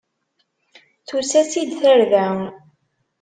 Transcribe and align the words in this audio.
Tusa-tt-id 1.07 1.71
tarda. 1.81 2.25